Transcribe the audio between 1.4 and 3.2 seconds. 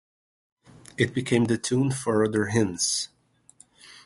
the tune for other hymns.